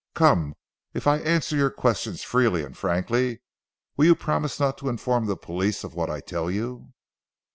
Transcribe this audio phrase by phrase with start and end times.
[0.15, 0.55] Come,
[0.95, 3.43] if I answer your questions freely and frankly
[3.95, 6.93] will you promise not to inform the police of what I tell you?"